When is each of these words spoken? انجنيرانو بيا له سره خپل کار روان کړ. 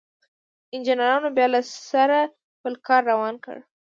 انجنيرانو 0.75 1.29
بيا 1.37 1.47
له 1.53 1.59
سره 1.91 2.19
خپل 2.55 2.73
کار 2.87 3.01
روان 3.11 3.35
کړ. 3.45 3.55